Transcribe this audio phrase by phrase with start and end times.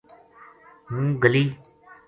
[0.89, 1.43] ہوں گلی